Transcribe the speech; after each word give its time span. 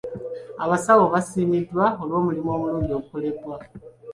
Abasawo 0.63 1.03
baasiimiddwa 1.13 1.85
olw'omulimu 2.01 2.49
omulungi 2.55 2.91
ogukoleddwa. 2.95 3.55